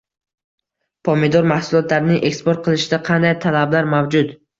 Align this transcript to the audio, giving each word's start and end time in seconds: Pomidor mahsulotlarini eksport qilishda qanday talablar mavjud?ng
Pomidor 1.09 1.45
mahsulotlarini 1.51 2.17
eksport 2.29 2.63
qilishda 2.69 2.99
qanday 3.11 3.37
talablar 3.45 3.93
mavjud?ng 3.93 4.35